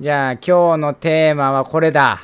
[0.00, 2.20] じゃあ今日のテーマはこれだ。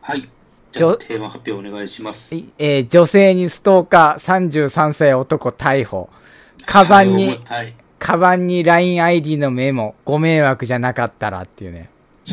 [0.00, 0.28] はい。
[0.72, 2.34] じゃあテーマ発表お願いします。
[2.34, 6.10] いえー女性にストーカー33歳男逮捕。
[6.66, 9.94] カバンはいに、重たいカバンに LINEID のメモ。
[10.04, 11.88] ご迷惑じゃなかったらっていうね。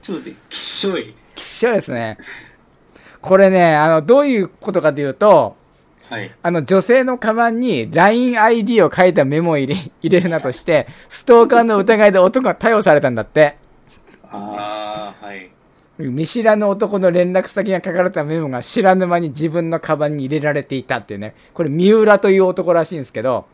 [0.00, 1.14] ちょっと待って、きっしょい。
[1.34, 2.16] きっしょいですね。
[3.20, 5.56] これね、あの、どういうことかというと、
[6.08, 6.32] はい。
[6.42, 13.56] あの女性のカバンに LINEID を書いたメモを入れ入れるなとして、 ストーカーの疑いで男が逮捕されたんだって。
[14.30, 15.50] ああ、はい。
[15.98, 21.34] 見知らぬ男の連絡先が書かれたメモが知らぬ間に自分のカバンに入れられていたっていうね。
[21.54, 23.46] これ三浦という男らしいんですけど、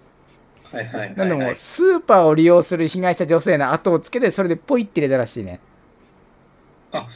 [0.72, 1.56] はいはいはい、なんでもはい。
[1.56, 5.60] スーパーを利用する被害者女性の後をつけて、それでポイって入れたらしいね。
[6.90, 7.06] あ、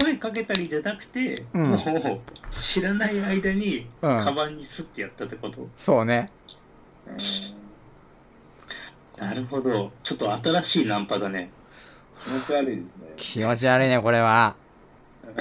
[0.00, 2.20] 声かけたりじゃなくて、うんもう
[2.54, 6.30] 知らない間に、うんカバンにスッてやったってこと、そうね。
[9.18, 9.92] なるほど。
[10.04, 11.50] ちょっと新しいナンパだね。
[12.24, 12.82] 気持ち悪いですね。
[13.16, 14.54] 気持ち悪いね、これは。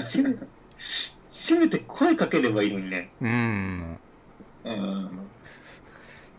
[0.02, 0.36] せめ
[1.30, 3.10] せめて声かければいいのにね。
[3.22, 4.00] うん。
[4.66, 5.10] うん。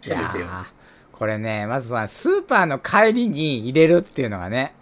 [0.04, 0.16] いや。
[0.16, 0.64] ー
[1.12, 4.74] これね、まずさ、スーパーの帰りに入れるっていうのがね。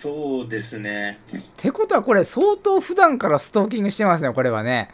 [0.00, 1.18] そうですね。
[1.36, 4.88] ってことはこれ相当普段からストーキングしてますね、これはね。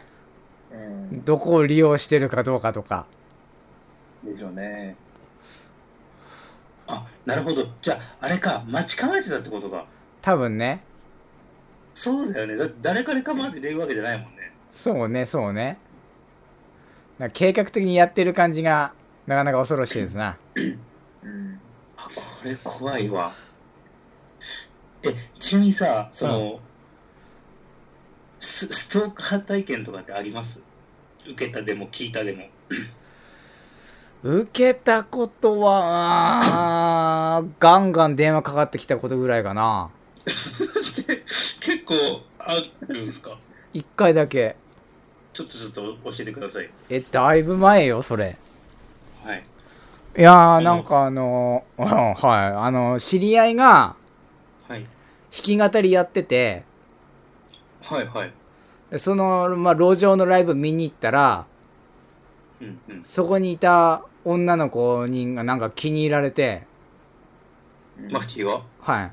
[0.69, 0.75] う
[1.15, 1.23] ん。
[1.23, 3.05] どこを利用してるかどうかとか。
[4.21, 4.97] でしょうね。
[6.87, 7.65] あ、なるほど。
[7.81, 9.85] じゃあ、あれか、待ち構えてたってことか。
[10.21, 10.83] 多分ね。
[11.93, 12.57] そうだよね。
[12.57, 14.51] だ誰から構わず入れるわけじゃないもんね。
[14.69, 15.77] そうね、そうね。
[17.17, 18.91] な計画的にやってる感じが
[19.25, 20.37] なかなか恐ろしいですな。
[20.55, 20.59] う
[21.29, 21.61] ん。
[21.95, 23.31] あ、これ怖いわ。
[25.03, 26.59] え、ちなみにさ、その、
[28.39, 30.61] スストーカー体験とかってあります？
[31.29, 32.45] 受けたでも聞いたでも。
[34.23, 39.89] 受けたことは、ガンガン電話かかってきたことぐらいかな。
[40.25, 41.93] 結構
[42.39, 42.55] あ
[42.87, 43.37] るんですか？
[43.73, 44.55] 一回だけ。
[45.33, 46.69] ちょっとちょっと教えてください。
[46.89, 48.37] え、だいぶ前よ、それ。
[49.23, 49.43] はい。
[50.17, 53.95] いやー、なんかあのー、う んはい、あの、知り合いが
[54.67, 54.85] はい。
[55.31, 56.63] 弾き語りやってて、
[57.83, 58.33] はいはい。
[58.91, 61.45] でその、まあ、路上のライブ見に行ったら、
[62.61, 63.03] うんうん。
[63.03, 66.63] そこにいた女の子にがなんか気に入られて、
[68.11, 69.11] マフティーははい。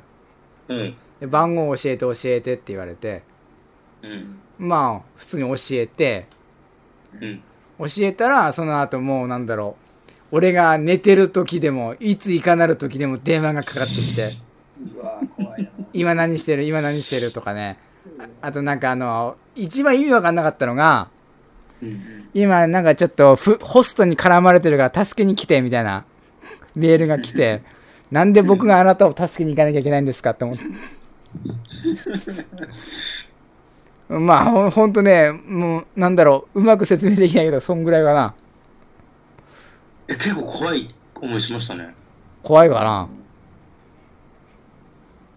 [0.68, 0.96] うん。
[1.20, 3.22] で番号教えて教えてって言われて、
[4.02, 4.38] うん。
[4.58, 6.26] まあ、普通に教えて、
[7.20, 7.42] うん。
[7.78, 9.76] 教えたら、その後もうなんだろ
[10.30, 14.30] う、俺が寝てる時でも、いついかなる時でも電話がかかってきて。
[15.94, 17.78] 今何してる今何してるとかね。
[18.18, 21.08] ああとなんかあの、一番意味わかんなかったのが、
[21.80, 22.28] うん。
[22.34, 26.04] 今なんかちょっとフホストに絡まれてるから助けに来てみたいな
[26.74, 27.62] メールが来て、
[28.10, 30.64] なんで僕があなたを助けに行かなきゃいけないんですかって思って。
[34.08, 38.34] まあほんほんとね、もうなんだろう、うまく説明できないけど、そんぐらいかな。
[40.08, 41.94] え、結構怖い思いしましたね。
[42.42, 43.08] 怖いかな。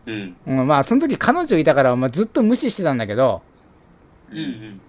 [0.07, 0.35] うん。
[0.47, 3.41] うん、まあその時彼女いたから、まあ、ずっと無視してたんだけど、
[4.31, 4.81] うんうん。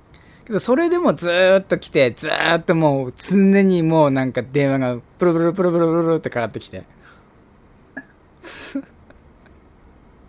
[0.47, 6.85] けどそれでもずーっと来て、ずーっともう常にもうなんか電話がプルプルプルプルプルってかかってきて。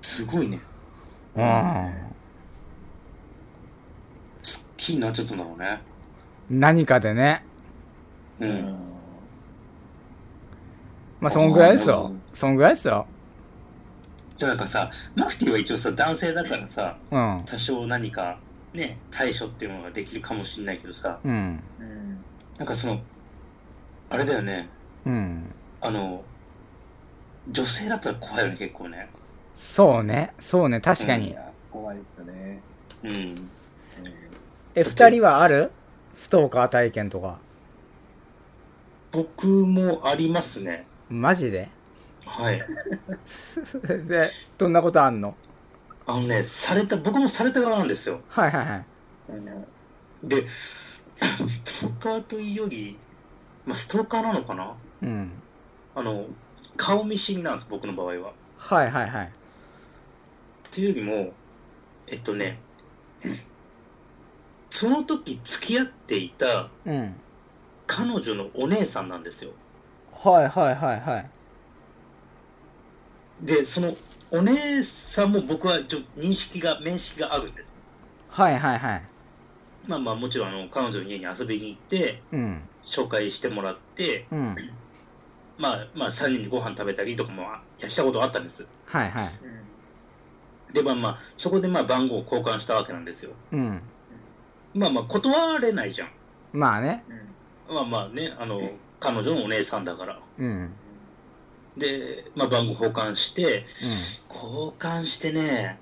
[0.01, 0.59] すごいね。
[1.35, 1.93] うん。
[4.75, 5.81] 気になっちゃったんだろうね。
[6.49, 7.45] 何かでね。
[8.39, 8.45] う。
[8.45, 8.75] うんん。
[11.21, 12.11] まあそんぐらいですあよ。
[12.33, 13.05] そんぐらいですよ。
[14.39, 17.43] でもなんかさ、マフティーは一応さ、男性だからさ、うん。
[17.45, 18.39] 多少何か
[18.73, 21.61] ね、対処っていうのができるかもしれないけどさ、うん。
[21.79, 22.23] うん。
[22.57, 23.01] なんかその、
[24.09, 24.69] あれだよね、
[25.05, 25.43] うん。
[25.81, 26.23] あの、
[27.49, 29.09] 女性だったら怖いよね、結構ね。
[29.55, 30.33] そうね。
[30.39, 30.79] そうね。
[30.79, 31.31] 確かに。
[31.31, 32.61] いや、怖いですよね。
[33.03, 33.11] うん。
[33.11, 33.49] うん
[34.75, 35.71] え、二人はある？
[36.13, 37.39] ストーカー体験とか。
[39.11, 40.85] 僕もありますね。
[41.09, 41.69] マジで？
[42.29, 42.63] はい。
[44.07, 45.35] で、どんなことあんの？
[46.05, 48.21] あのね、された、僕もされた側なんですよ。
[48.29, 48.85] はいはいはい。
[50.23, 52.97] で、ストーカーというより、
[53.65, 54.73] まあ、ストーカーなのかな？
[55.01, 55.31] うん。
[55.95, 56.25] あの、
[56.77, 58.31] 顔見知りなんです、僕の場合は。
[58.57, 59.25] はいはいはい。
[59.25, 59.29] っ
[60.71, 61.33] ていうよりも、
[62.07, 62.59] えっとね、
[64.69, 67.15] その時付き合っていたうん。
[67.87, 69.51] 彼女のお姉さんなんですよ。
[70.13, 71.29] はいはいはいはい。
[73.41, 73.95] で、その
[74.31, 77.73] お姉さんも僕はちょ認識が、面識があるんです。
[78.29, 79.03] はいはいはい。
[79.87, 82.61] まあまあもちろんあの彼女の家に遊びに行ってうん。
[82.85, 84.55] 紹介してもらってうん。
[85.57, 87.43] まあまあ3人でご飯食べたりとかも
[87.79, 88.65] やしたことあったんです。
[88.85, 90.73] はいはい。
[90.73, 93.31] でまあまあそこでまあ番号を交換したわけなんですよ。
[93.51, 93.81] うん。
[94.75, 96.09] まあまあ断れないじゃん。
[96.53, 97.03] まあね。
[97.67, 98.61] まあまあねあの
[98.99, 100.19] 彼女のお姉さんだから。
[100.37, 100.69] うん
[101.77, 103.65] で、まあ、番号交換して
[104.29, 105.79] 交換してね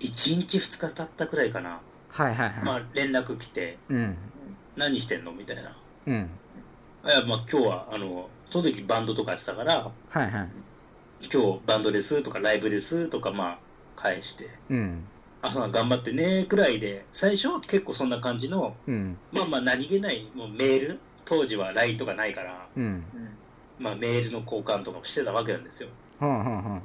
[0.00, 1.80] 1日2日経ったくらいかな。
[2.08, 4.16] はいはいはい、まあ連絡来てうん。
[4.76, 5.32] 何してんの？
[5.32, 5.76] みたいな。
[6.06, 6.30] うん。
[7.06, 10.48] いやまあ今日はあのその時バンドとかやってたからはいはい。
[11.32, 13.58] 今日バンドですとかライブですとかまあ
[13.96, 14.50] 返して。
[14.68, 15.04] うん。
[15.40, 19.16] あそう頑張ってねくらいで最初は結構そんな感じのうん。
[19.32, 20.98] まあまあ何気ないもうメール？
[21.24, 22.66] 当時は LINE とかないから。
[22.76, 23.04] うん
[23.78, 25.88] まあメールの交換とかもしてたわけなんですよ。
[26.18, 26.82] ほんほんほん。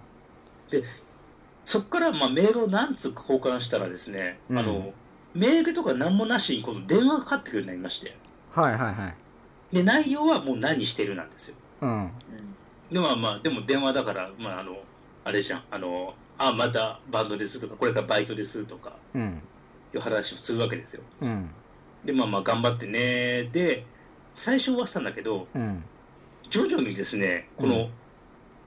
[1.64, 4.60] そっからまあメールを何通か交換したらですね、うん。
[4.60, 4.94] あの
[5.34, 8.16] メールとか何もなしにこの電話がかかってくるようになりまして。
[8.54, 9.76] はいはいはい。
[9.76, 11.56] で内容はもう何してるなんですよ。
[11.82, 12.12] うん。
[12.92, 14.78] でもまあでも電話だからまああの
[15.24, 15.64] あれじゃん。
[15.72, 19.42] あのあまたバンドですとかこれからバイトですとかうん。
[19.94, 21.02] いう話をするわけですよ。
[21.22, 21.50] うん。
[22.04, 23.86] でまあまあ頑張ってねで
[24.34, 25.84] 最初はしたんだけどうん
[26.51, 27.89] 徐々にですねこの、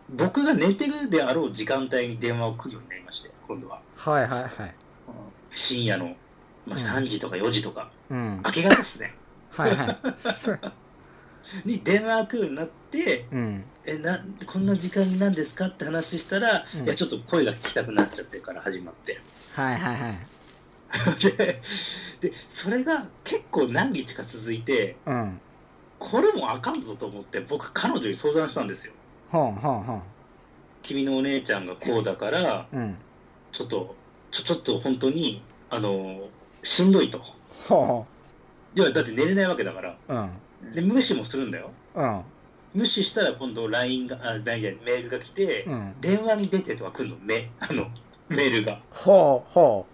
[0.08, 3.81] 僕が寝てるであろう時間帯に電話を来るようになりまして今度は。
[3.96, 4.75] はいはいはい。
[5.52, 6.16] 深夜の、
[6.66, 7.06] まあ、うん。
[7.06, 8.42] 3時とか4時とか、うん。
[8.44, 9.14] 明け方ですね。
[9.50, 9.96] はいはい。
[10.16, 10.58] す
[11.64, 13.64] に電話が来るようになってうん。
[13.84, 16.84] えなこんな時間になんですかって話したら、うん。
[16.84, 19.20] いやちょっと声が聞きたくなっちゃってから始まって。
[19.54, 20.19] はいはいはい。
[21.37, 21.60] で
[22.20, 25.40] でそれが結構何日か続いてうん
[26.04, 28.92] これもあかんぞと思って僕彼女に相談したんですよ。
[29.30, 30.02] ほんほんほん
[30.82, 32.94] 君のお姉ちゃんがこうだからうん。
[33.50, 33.94] ちょっと
[34.30, 36.20] ちょちょっと本当にあの
[36.62, 37.22] しんどいと。
[37.66, 38.04] ほ
[38.74, 39.96] いやだって寝れないわけだから。
[40.08, 40.74] ううん。
[40.74, 41.70] で無視もするんだよ。
[41.94, 42.22] うん。
[42.74, 45.94] 無視したら今度 LINE があ LINE じゃないメールが来て、うん。
[46.02, 47.16] 電話に出てとか来るの。
[47.22, 47.88] め あの
[48.28, 48.78] メールが。
[48.90, 49.86] ほうほ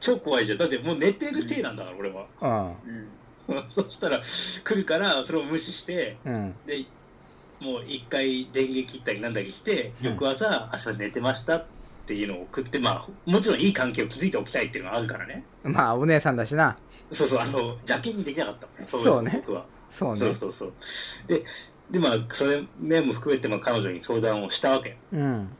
[0.00, 0.58] 超怖いじゃん。
[0.58, 2.24] だってもう寝てる体なんだから俺は。
[2.40, 3.08] ううん
[3.70, 4.20] そしたら
[4.64, 6.54] 来るからそれを無視してうん。
[6.66, 6.84] で
[7.60, 10.10] もう一回電源切ったりなんだりしてうん。
[10.10, 11.64] 翌朝、朝寝てましたっ
[12.06, 15.44] ていうのを送ってまあもちろんいい関係を築いておきたいっていうのがあるからね。
[15.62, 16.76] まあお姉さんだしな。
[17.10, 19.32] そうそうあの邪険にできなかったそうね。
[19.46, 19.64] 僕は。
[19.90, 20.20] そうね。
[20.20, 20.72] そうそうそう。
[21.26, 21.44] で
[21.90, 24.96] でまあそれ面も含めてまあ彼女に相談をしたわけ。
[25.12, 25.50] うん。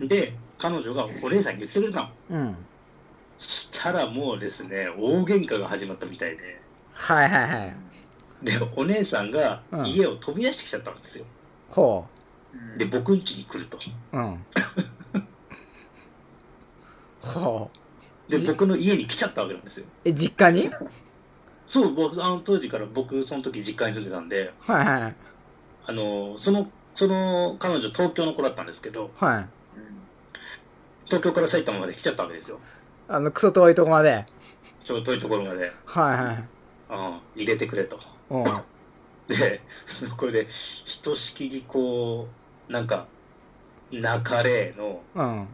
[0.00, 2.08] で彼女がお姉さんに言ってくれたの。
[2.30, 2.56] うん。
[3.38, 6.59] したらもうですね大喧嘩が始まったみたいで
[6.92, 7.74] はいはいはい。
[8.42, 9.86] でお姉さんがうん。
[9.86, 11.24] 家を飛び出してきちゃったんですよ、
[11.68, 12.06] ほ
[12.76, 13.78] で僕ん家に来ると。
[14.12, 14.44] ううん。
[17.20, 17.70] ほ
[18.28, 18.30] う。
[18.30, 19.86] でじ僕の家に来ちゃったわけなんですよ。
[20.04, 20.70] え実家に？
[21.68, 24.52] そう僕あの当時から僕その時実家に住んでたんで。
[24.60, 25.14] はいはい
[25.86, 29.46] あのそのその彼女東京の子だったんですけどはい。
[31.06, 32.60] 東京から埼玉まで来ちゃったわけですよ。
[33.08, 34.24] あのクソ遠いとこまで。
[34.84, 36.48] ちょっと遠いところまで、はいはいうん、
[37.34, 37.98] 入れてくれと。
[38.30, 38.44] うん。
[39.28, 39.60] で
[40.16, 42.26] これでひとしきりこ
[42.68, 43.06] うなんか
[43.92, 45.48] 泣かれのうん。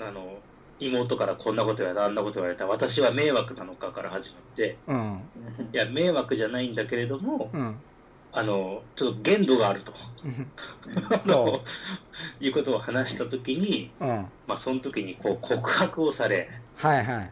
[0.00, 0.38] あの
[0.80, 5.20] 妹からこんなこと言われたあんなこと言われた私は迷惑なのかから始まってうん。
[5.72, 7.76] いや迷惑じゃないんだけれどもうん。
[8.30, 9.92] あのちょっと限度があると。
[12.40, 14.08] いうことを話した時に、うん。
[14.46, 17.30] まあ、その時にこう告白をされはいはい。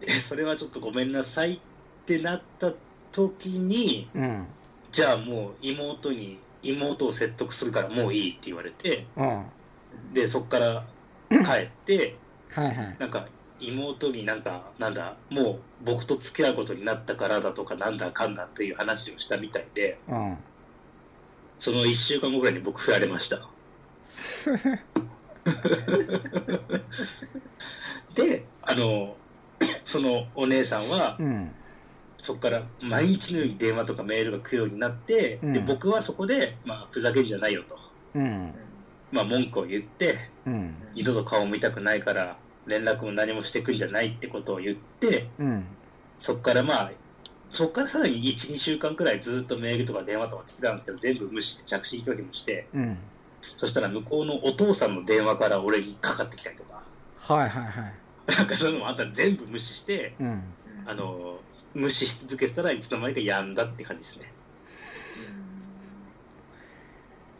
[0.00, 1.58] でそれはちょっとごめんなさいっ
[2.06, 2.72] てなった
[3.12, 4.46] 時にうん。
[4.92, 9.44] じゃあもう妹に妹を説得するからもういいって言われてうん。
[10.12, 10.84] でそっから
[11.30, 11.40] 帰っ
[11.84, 12.16] て
[12.50, 12.96] はいはい。
[12.98, 13.26] なんか
[13.60, 20.36] 妹になんかなんだもう僕と付き合うことになったからだとかなんだかんだっていう話をしたみたいでうん。
[21.58, 23.40] その1週間後ぐらいに僕振られました。
[28.14, 29.16] であの
[29.84, 31.50] そのお姉さんはうん
[32.24, 35.52] そこから毎日のように電話とかメールが来るようになって、うん。
[35.52, 37.78] で僕はそこで、まあ、ふざけんじゃないよと、
[38.14, 38.50] うん。
[39.12, 40.74] まあ、文句を言ってうん。
[40.94, 45.66] 二度と顔を見たくないから連絡も何もしてくんじゃないってことを言ってうん。
[46.18, 46.92] そこからまあ
[47.52, 52.96] そこからさらに12週間くらいずっとメールとか電話とかしてたんですけど全部無視して着信拒否もしてうん。
[53.58, 56.82] そしたら向こうのお父さんの電話から俺にかかってきたりとか。
[57.18, 57.94] はいはいはい。
[58.34, 60.42] なんかそういうのもあったら全部無視してうん
[60.86, 61.38] あの
[61.74, 64.32] 無視し続けてたらいつの間にかやんだって感じですね。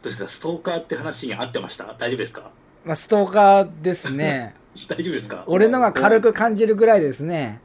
[0.02, 0.28] どうですか？
[0.28, 1.84] ストーカーって話に合ってました？
[1.98, 2.50] 大丈夫ですか？
[2.84, 4.54] まあストーカーですね。
[4.88, 5.44] 大丈夫ですか？
[5.46, 7.60] 俺のが軽く感じるぐらいですね。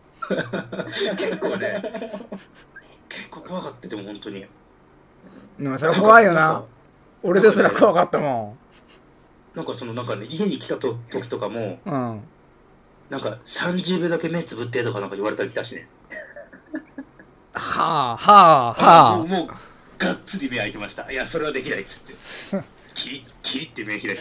[1.18, 1.82] 結構ね。
[3.10, 4.46] 結構怖かったでも本当に。
[5.60, 6.64] でもそれ怖いよな。
[7.24, 8.56] 俺ですら怖かったも
[9.54, 12.22] なんかそのなんかね家に来たと時とかもんうん
[13.10, 15.88] なんか30秒だけ目つぶってとかなんか言われたりしたしね。
[17.54, 19.48] はあはあはもうもう
[19.98, 21.12] がっつり目開いてました。
[21.12, 22.00] いやそれはできないっつ
[22.56, 22.66] って。
[22.94, 24.20] キリッキリって目開いて。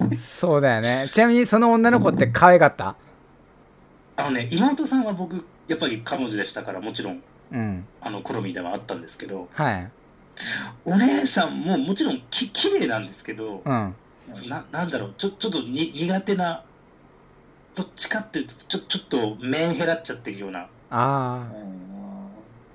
[0.00, 1.08] あそうだよね。
[1.12, 2.96] ちなみにその女の子って可愛かった？
[4.16, 7.86] あのね妹さんは僕やっぱり彼女でしたからもちろんうん。
[8.00, 9.90] あの好みではあったんですけどはい。
[10.84, 13.94] お姉さんももちろんき綺麗なんですけどうん。
[14.48, 16.64] ななんだろうちょちょっとに苦手な
[17.74, 21.46] どっちかっていうとちょちょっと面減らっちゃってるようなあ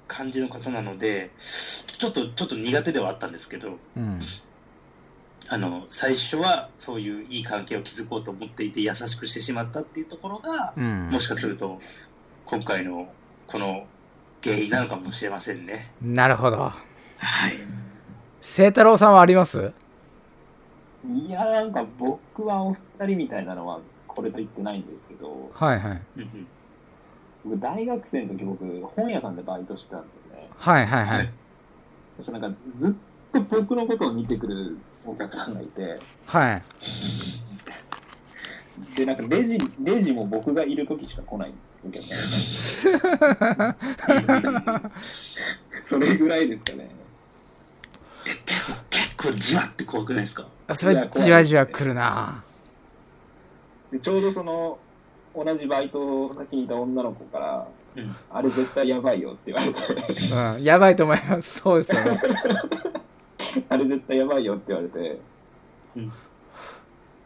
[0.07, 4.19] 感じの方なのでちょっとちょっと苦手ではあったんですけどあうん。
[5.47, 11.09] あの最初はそういういい関係を築こうと思っていて優しくしてしまったっていうところがうん。
[11.09, 11.79] もしかすると
[12.45, 13.07] 今回の
[13.45, 13.85] この
[14.43, 15.91] 原因なのかもしれませんね。
[16.01, 16.57] なるほど。
[16.57, 16.73] は
[17.49, 17.59] い。
[18.41, 19.71] 清太郎さんはあります？
[21.07, 23.79] いや、なんか僕はお二人みたいなのは
[24.15, 26.01] これと言ってないんですけど、はいはい。
[26.17, 26.47] うんうん
[27.47, 30.49] 僕大学生の時僕本屋さんでバイトしてたんですね。
[30.57, 31.25] はいはいははい。
[31.25, 31.29] い
[32.17, 32.93] そしたらなんかずっ
[33.33, 36.63] と僕のことを見てくるお客さんがいて、はい。
[38.97, 41.53] で、なんかレジ、レジも僕がいる時しか来ない
[41.87, 42.25] お客さんが
[43.69, 44.99] いて
[45.87, 46.89] それぐらいですかね。
[48.89, 50.47] 結構じわって怖くないですか？
[50.73, 52.43] それじわじわくるな
[53.91, 54.77] でちょうどその
[55.35, 58.15] 同じバイト先にいた女の子から、うん。
[58.29, 59.81] あれ絶対やばいよって言われて、
[60.57, 60.63] うん。
[60.63, 61.59] やばいと思います。
[61.59, 62.21] そうですよね。
[63.69, 65.19] あれ絶対やばいよって言われて、
[65.95, 66.11] うん。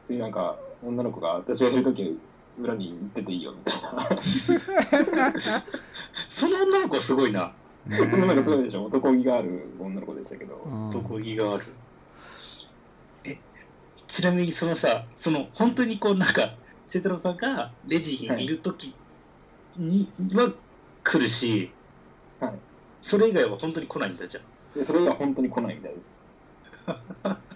[0.08, 2.20] でなんか女の子が私がいる時
[2.60, 4.10] 裏に出ていいよみたいな。
[6.28, 7.52] その女の子はすごいな。
[7.88, 8.86] 女の子そうでしょ。
[8.86, 10.62] 男気がある女の子でしたけど。
[10.66, 10.90] うん。
[10.90, 11.64] 男気がある。
[14.20, 16.56] え、ちなみにそのさ、その本当にこうなんか、
[16.90, 18.94] 清太郎さんがレジにいる時
[19.78, 20.52] には
[21.04, 21.72] 来るし、
[22.40, 22.54] はい
[23.02, 24.42] それ以外は本当に来ないんだじゃ
[24.76, 26.04] でそれが本当に来ないみたいです。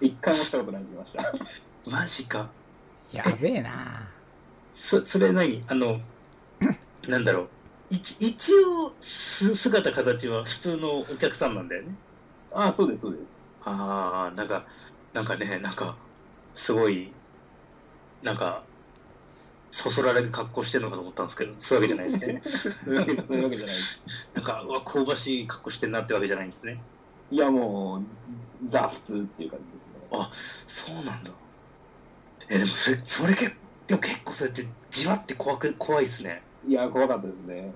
[0.00, 1.90] 一回もしたことないって言いました。
[1.90, 1.92] ん。
[2.00, 2.48] マジか。
[3.12, 4.08] やべえな
[4.72, 5.62] そ、それ何？
[5.68, 6.00] あの、
[7.08, 7.48] なんだろう。
[7.90, 11.94] 一一応す姿形は普通のお客さんなんだよね。
[12.52, 13.22] ああ、そうです、そうです。
[13.64, 14.64] ああ、なんか、
[15.12, 15.96] なんかね、なんか、
[16.54, 17.12] すごい、
[18.22, 18.62] なんか、
[19.70, 22.72] そそられる格好してるのかと思ったんですけど、そういうわけじゃないですね。
[22.84, 24.00] そういうわけじゃないです。
[24.34, 26.80] なんか、うわ、香ばしい格好してんなってわけじゃないんですね。
[27.30, 28.02] いや、もう、
[28.70, 30.18] ザ普通っていう感じですね。
[30.22, 30.30] あ
[30.66, 31.30] そうなんだ。
[32.48, 33.56] え、でもそれ、それ結
[33.86, 36.42] でも結構そうやって、じわって怖く、怖いっすね。
[36.66, 37.72] いや、怖かったですね。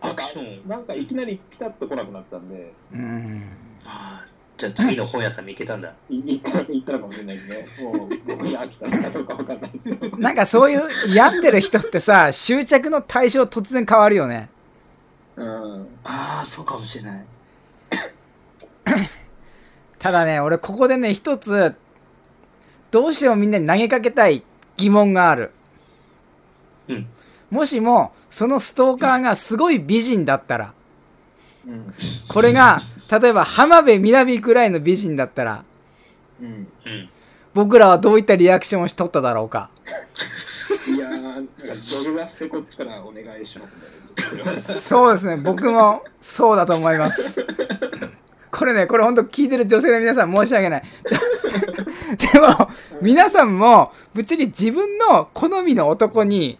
[0.00, 0.68] アクション。
[0.68, 3.42] なんかいきなりピタッと来なくなったんで、うん
[3.84, 4.33] あー
[4.64, 5.92] じゃあ次の本屋さん見行けたんだ。
[6.08, 7.66] い行った行ったのかもしれないですね。
[7.82, 9.72] もう、僕に飽きたのかどうかわかんない。
[10.16, 14.48] なんかそういう病んでる人ってさ執着の対象突然変わるよね
[15.36, 15.86] うん。
[16.04, 17.24] ああ、そうかもしれない。
[19.98, 21.74] ただね俺ここでね一つ
[22.90, 24.44] どうしてもみんなに投げかけたい
[24.76, 25.50] 疑問がある
[26.88, 27.06] うん。
[27.50, 30.72] もしもそのストーカーがすごい美人だったら
[31.66, 31.94] うん。
[32.28, 32.80] これが
[33.10, 35.64] 例えば浜辺美波くらいの美人だったら
[36.40, 36.46] うん。
[36.46, 36.50] う
[36.90, 37.08] ん。
[37.54, 39.70] 僕らはどういったリアクションをしとっただろうか
[40.88, 41.52] いやー、なんか
[41.88, 44.04] 土下座してこっちからお願いしますね。
[44.60, 47.44] そうですね僕もそうだと思います
[48.50, 50.82] これねこれ本当聞いてる女性の皆さん申し訳ない
[52.32, 52.70] でも
[53.02, 56.58] 皆さんもぶっちゃけ自分の好みの男に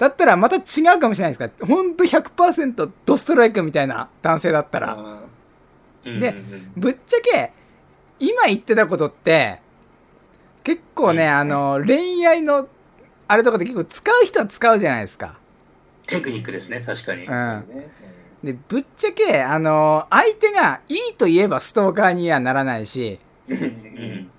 [0.00, 0.60] だったらまた違
[0.96, 1.44] うかもしれないですか。
[1.44, 4.96] ら本当100%ドストライクみたいな男性だったら。
[6.02, 6.34] で
[6.74, 7.52] ぶっちゃけ
[8.18, 9.60] 今言ってたことって
[10.64, 12.66] 結構ね、うんあの恋愛の
[13.28, 15.38] あれとかで結構使う人は使うじゃないですか。
[16.06, 17.26] テクニックですね、確かに。
[17.26, 17.64] うん。
[18.42, 23.20] でぶっちゃけあの相手がいいと言えばストーカーにはならないし。
[23.48, 24.30] うん。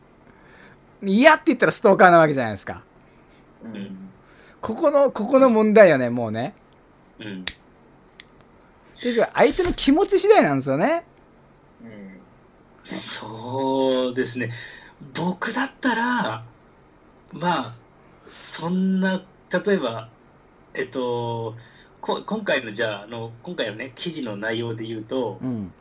[1.01, 1.07] うん。
[1.07, 2.83] 嫌って言ったらストーカーなわけじゃないですか。
[3.63, 4.10] うんうん
[4.61, 6.53] ここのここの問題よねもうね
[7.19, 7.45] うん。
[8.99, 11.03] 結局相手の気持ち次第なんですよね
[11.83, 12.11] うん
[12.83, 14.51] そうですね。
[15.13, 16.43] 僕だったら、
[17.31, 17.75] まあ、
[18.27, 19.23] そんな、
[19.65, 20.09] 例えば、
[20.73, 21.55] えっと、
[22.01, 25.71] こ今回のじゃああの、今回のね、記事の内容で言うと、うん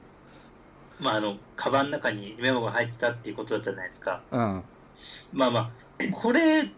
[0.99, 4.23] まあ、あの、カバンの中にメモが入ってたっていうことだったじゃないですか。
[4.31, 4.63] うん
[5.33, 5.71] まあまあ、
[6.13, 6.71] これ、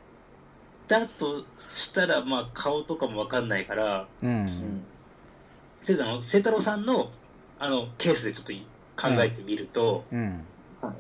[1.01, 4.45] だとしたらまあ顔とかもわかんないからううん。
[4.45, 4.47] ん
[5.85, 7.11] とりあえずあの清太郎さんの
[7.59, 10.45] あのケースでちょっと考えてみると、うん。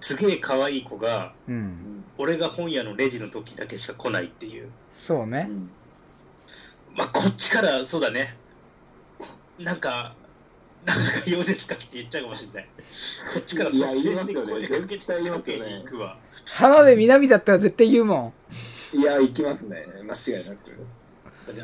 [0.00, 4.68] すげえ可愛い子がううんん俺が本屋のレジの時だけしか来ないっていう。
[4.94, 5.46] そうね。
[5.49, 5.70] うん。
[6.96, 8.37] まあこっちからそうだね。
[9.58, 10.14] なんか
[10.84, 12.68] なんか用ですかって言っちゃうかもしれない。
[13.32, 15.76] こっちからいや率先して言いますよね声かけ絶対言いますかけよね。
[15.78, 16.16] に行くわ。
[16.46, 18.32] 浜辺美波だったら絶対言うもん
[18.94, 19.87] いや行きますね。
[20.04, 20.87] 間違いなく。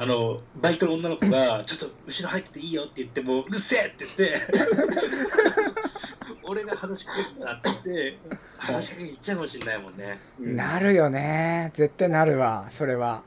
[0.01, 4.41] あのバイトの女の子が「ちょっと後ろ入ってていいよ」って言っても「うるせえ!」って言って
[6.43, 8.19] 俺が話しかけるんだって言って
[8.59, 10.19] 話しかけに行っちゃうかもしれないもんね。
[10.41, 10.57] うん。
[10.57, 11.71] なるよね。
[11.75, 13.23] 絶対なるわそれは。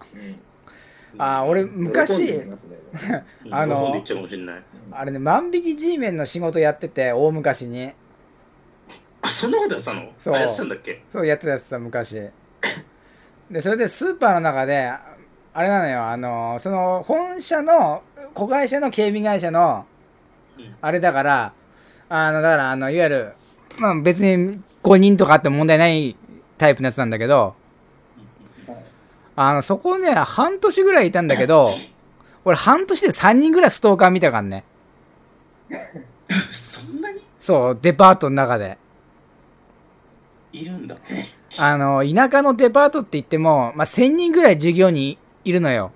[1.13, 1.22] うん。
[1.22, 2.41] あー俺昔
[3.51, 3.93] あの
[4.91, 7.93] あれね万引き G メンの仕事やってて大昔に。
[9.22, 10.12] あそんなことやってたの？
[10.17, 10.36] そう。
[10.36, 11.03] あやってたんだっけ？
[11.10, 12.20] そうやってたやつさ昔
[13.51, 14.91] でそれでスーパーの中で
[15.53, 18.01] あれなのよあのその本社の
[18.34, 19.86] 子会社の警備会社の
[20.58, 20.75] うん。
[20.81, 21.53] あれだから
[22.10, 23.34] あのだからあのいわゆる
[23.77, 26.15] まあ別に5人とかあっても問題ない
[26.58, 27.55] タイプのやつなんだけど
[29.36, 31.70] あのそこね半年ぐらいいたんだけど
[32.46, 34.63] 俺半年で3人ぐらいストーカー見たからね。
[36.51, 37.22] そんなに？
[37.39, 38.77] そうデパートの中で。
[40.53, 40.98] いるんだ
[41.58, 45.91] あの田舎のデパートって言っても、まあ、1000人ぐらい従業員いるのよ。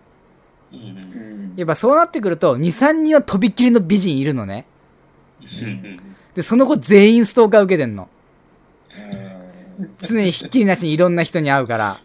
[0.71, 0.79] うん。
[0.79, 4.65] うんやっぱそうなってくると23人はとびっきりの美人いるのね。
[6.35, 8.09] でその子全員ストーカー受けてんの。
[9.79, 11.97] うん常にひっきりなしにいろんな人に会うから。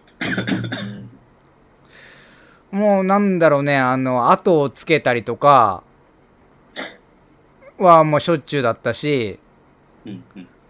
[2.71, 5.83] もうなんだろうねあの後をつけたりとか
[7.79, 9.41] はもうしょっちゅうだったし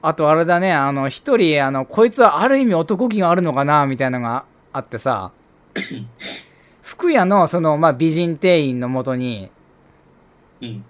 [0.03, 5.33] あとあれだねあの一人あのこいつはある意味男気があるのかなみたいなのがあってさ。
[6.83, 9.51] 服屋のその、まあ、美人店員のもとに。
[10.61, 10.85] うん。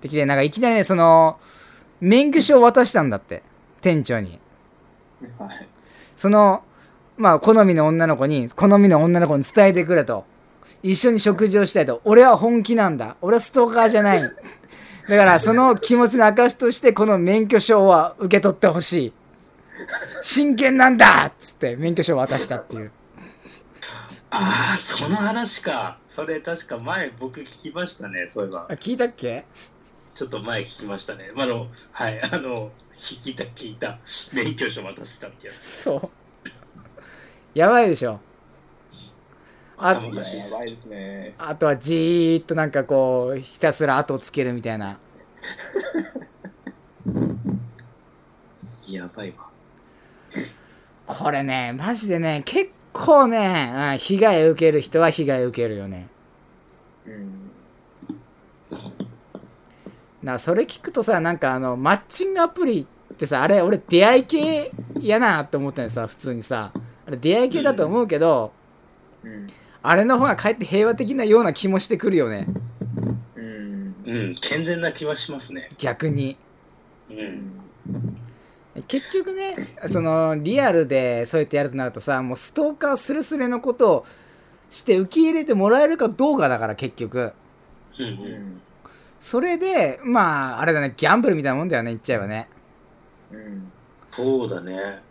[0.00, 1.38] できてなんかいきなりねその
[2.00, 3.42] 免許証を渡したんだって。
[3.80, 4.38] 店長に。
[5.38, 5.68] はい。
[6.16, 6.62] その
[7.16, 10.24] まあ好みの女の子に好みの女の子に伝えてくれと。
[10.82, 12.00] 一緒に食事をしたいと。
[12.04, 13.16] 俺は本気なんだ。
[13.22, 14.30] 俺はストーカーじゃない
[15.08, 19.12] だからその気持ちの証としてこの免許証は受け取ってほしい。
[20.22, 21.26] 真剣なんだ!
[21.26, 22.90] っつって免許証を渡したっていう。
[24.30, 25.98] ああその話か。
[26.08, 28.66] それ確か前僕聞きましたねそういえば。
[28.70, 29.44] あ聞いたっけ?
[30.14, 31.30] ちょっと前聞きましたね。
[31.36, 33.98] あの、はい、あの、聞いた聞いた。
[34.32, 35.56] 免許証渡したってやつ。
[35.82, 36.48] そう。
[37.54, 38.18] やばいでしょ
[39.78, 40.40] あ頭おいやかしい。
[40.40, 41.34] っすやばいですね。
[41.38, 44.98] あとはじーっとなんかこうひたすら後をつけるみたいな。
[48.86, 49.46] やばいわ。
[51.06, 56.08] これねマジでね結構ね、うん被害を受ける人は被害を受けるよね。
[57.06, 57.50] うん。
[58.70, 58.92] だか
[60.22, 62.80] らそれ聞くとさなんかあのマッチングアプリ
[63.12, 66.72] ってさあれ俺出会い系やなって思ったのさ普通にさ。
[66.74, 68.52] あれ出会い系だと思うけど、
[69.22, 69.46] うん
[69.88, 72.46] あれの方がかえって平和的なような気もしてくるよね
[73.36, 75.70] うんうん、健全な気はしますね。
[75.78, 76.38] 逆に
[77.10, 77.14] う。
[77.14, 77.66] うんん
[78.88, 84.06] 結局ねそのリアルでそうやってやるとなるとさもうストーカースレスレのことを
[84.70, 87.32] して受け入れてもらえるかどうかだから結局
[87.98, 88.32] うんううん。
[88.56, 88.62] ん
[89.20, 92.48] それでまああれだねギャンブルみたいなもんだよね言っちゃえばね
[93.32, 93.72] うん
[94.10, 95.02] そうだね。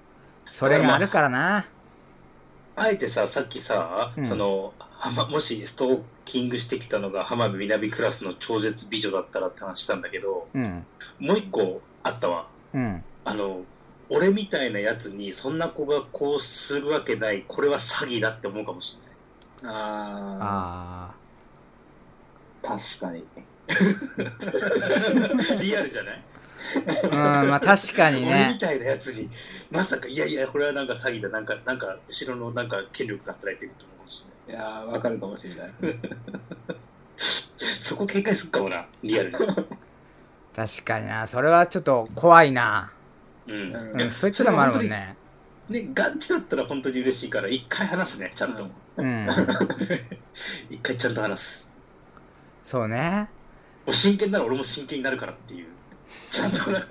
[0.45, 1.65] それがあるからな
[2.75, 4.25] あえてさ、さっきさ、うん。
[4.25, 4.73] その、
[5.29, 10.85] もしストーキングしてきたのが浜辺美波クラスの超絶美女だったらって話したんだけど、うん。
[11.19, 12.47] もう一個あったわ。
[12.73, 13.03] うん。
[13.23, 13.61] あの、
[14.09, 18.97] 俺みたいなやつにそんな子がこうするわけない、これは詐欺だって思うかもし
[19.63, 19.75] れない。
[19.75, 21.15] ああ
[22.63, 23.23] あ確かに。
[25.61, 26.23] リアルじゃない？
[26.34, 26.34] あ
[27.03, 29.29] うんまあ確かに俺みねたいなやつに
[29.71, 35.71] まさかいやいやこれはなんか詐欺だなんかなんか後ろのなんか権力が働いてると思うしれないいやーわかるかもしれない。
[37.79, 39.37] そこ警戒するかもなリアルに。
[40.55, 41.27] 確かにな。
[41.27, 42.91] それはちょっと怖いな。
[43.47, 44.01] うん、うん。
[44.01, 45.15] うんそういったのもあるもんね。
[45.69, 49.27] ねガチだったら本当に嬉しいから一回話すねちゃんと、うん。
[50.69, 51.67] 一回ちゃんと話す。
[52.63, 53.29] そうね。
[53.85, 55.67] もう真剣なら俺も真剣になるからっていう
[56.31, 56.89] ちゃんとなんか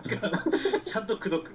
[0.84, 1.54] ちゃんと口説く。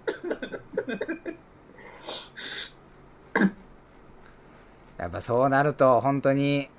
[4.98, 6.70] やっぱそうなると本当に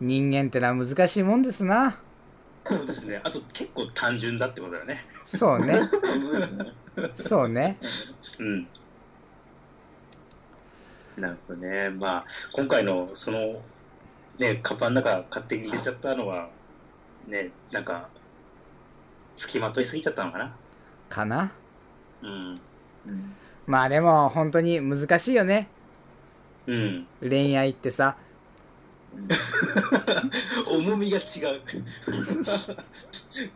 [0.00, 1.98] 人間ってのは難しいもんですな。
[2.68, 3.20] そうですね。
[3.22, 5.06] あと結構単純だってことだよね。
[5.26, 5.90] そうね。
[7.14, 7.78] そうね。
[8.38, 8.68] うん。
[11.16, 13.60] なるほどねまあ今回のその
[14.38, 16.48] ね、カバンの中勝手に入れちゃったのは、
[17.28, 18.08] ね、なんか、
[19.36, 20.54] 付きまといすぎちゃったのかな？
[21.08, 21.52] かな？
[22.22, 22.30] うん。
[23.06, 23.34] うん
[23.66, 25.68] まあでも本当に難しいよね
[26.66, 27.06] うん。
[27.20, 28.16] 恋愛ってさ
[30.66, 31.24] 重みが違う。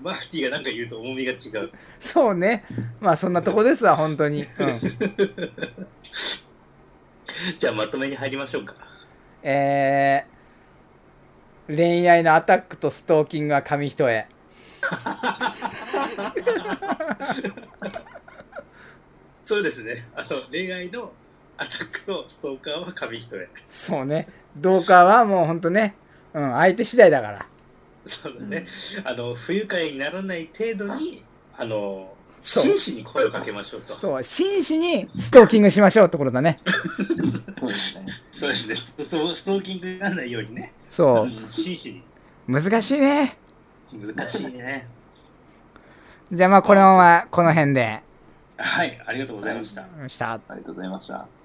[0.03, 1.71] マフティーがなんか言うと重みが違う。
[1.99, 2.65] そうね
[3.01, 4.81] まあそんなとこですわ本当にうん
[7.59, 8.75] じゃあまとめに入りましょうか。
[9.43, 14.25] えー、恋愛のアタックとストーキングは紙一重
[19.42, 20.09] そうですね。
[20.14, 21.12] あの恋愛の
[21.57, 23.48] アタックとストーカーは紙一重。
[23.68, 25.94] そうねどうかはもう本当ね
[26.35, 27.46] うん相手次第だから
[28.07, 28.66] そうだね。
[29.05, 31.24] あの不愉快にならない程度に、
[31.57, 33.94] あの真摯に声をかけましょうと。
[33.94, 36.61] そう真摯にストーキングしましょうってことだね
[38.33, 38.74] そうですね。
[39.09, 40.72] そうストーキングにならないようにね。
[40.88, 42.02] そううん真摯に。
[42.46, 43.37] 難しいね
[43.92, 44.87] 難しいね。
[46.33, 48.03] じゃあまあこのままこの辺で
[48.59, 49.87] はい、ありがとうございました。
[50.09, 51.36] したありがとうございました。